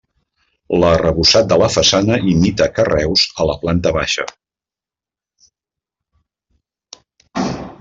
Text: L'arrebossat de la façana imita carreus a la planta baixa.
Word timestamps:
L'arrebossat 0.83 1.51
de 1.51 1.57
la 1.63 1.67
façana 1.73 2.17
imita 2.31 2.67
carreus 2.79 3.27
a 3.45 3.47
la 3.49 3.57
planta 3.65 3.93
baixa. 3.99 4.27